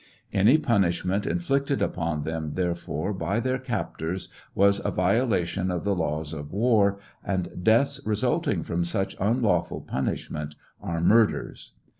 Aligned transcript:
Any 0.33 0.57
punishment 0.57 1.27
inflicted 1.27 1.79
upon 1.79 2.23
them, 2.23 2.53
therefore, 2.55 3.13
by 3.13 3.39
their 3.39 3.59
captors 3.59 4.29
was 4.55 4.81
a 4.83 4.89
violation 4.89 5.69
of 5.69 5.83
the 5.83 5.93
laws 5.93 6.33
of 6.33 6.51
war, 6.51 6.97
and 7.23 7.63
deaths 7.63 8.01
resulting 8.03 8.63
from 8.63 8.83
such 8.83 9.15
unlawful 9.19 9.81
punishment 9.81 10.55
are 10.81 11.01
murders. 11.01 11.73